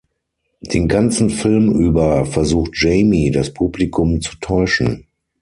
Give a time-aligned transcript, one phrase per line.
[0.61, 5.05] Den ganzen Film über versucht Jamie das Publikum zu täuschen.